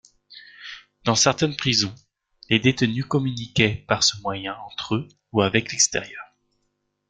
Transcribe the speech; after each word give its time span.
Dans 1.03 1.13
certaines 1.13 1.55
prisons, 1.55 1.93
les 2.49 2.59
détenus 2.59 3.05
communiquaient 3.05 3.85
par 3.87 4.01
ce 4.03 4.19
moyen 4.23 4.55
entre 4.71 4.95
eux 4.95 5.07
ou 5.31 5.43
avec 5.43 5.69
l’extérieur. 5.71 6.23